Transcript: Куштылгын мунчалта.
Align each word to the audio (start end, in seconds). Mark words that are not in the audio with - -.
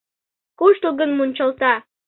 Куштылгын 0.59 1.11
мунчалта. 1.17 1.73